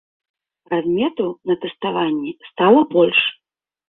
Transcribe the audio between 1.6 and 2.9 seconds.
тэставанні стала